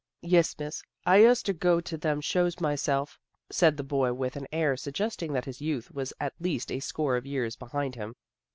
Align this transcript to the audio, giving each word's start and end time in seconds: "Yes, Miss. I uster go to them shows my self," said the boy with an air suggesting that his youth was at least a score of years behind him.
"Yes, 0.35 0.57
Miss. 0.57 0.81
I 1.05 1.25
uster 1.25 1.53
go 1.53 1.79
to 1.79 1.95
them 1.95 2.21
shows 2.21 2.59
my 2.59 2.73
self," 2.73 3.19
said 3.51 3.77
the 3.77 3.83
boy 3.83 4.13
with 4.13 4.35
an 4.35 4.47
air 4.51 4.75
suggesting 4.75 5.31
that 5.33 5.45
his 5.45 5.61
youth 5.61 5.91
was 5.91 6.11
at 6.19 6.33
least 6.39 6.71
a 6.71 6.79
score 6.79 7.15
of 7.17 7.27
years 7.27 7.55
behind 7.55 7.93
him. 7.93 8.15